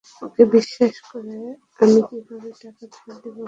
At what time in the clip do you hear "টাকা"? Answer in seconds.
2.61-2.85